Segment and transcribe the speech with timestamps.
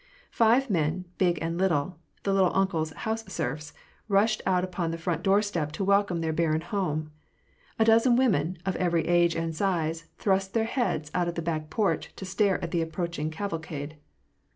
[0.31, 3.71] Five men, big and little— the" little uncle's" house serfs—
[4.07, 7.11] rushed out upon the front doorsteps, to welcome their barin home.
[7.77, 11.69] A dozen women, of every age and size, thrust their heads out of the back
[11.69, 13.95] porch to stare at the approaching caval cade.